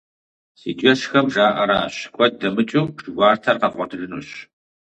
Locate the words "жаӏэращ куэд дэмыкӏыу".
1.33-2.87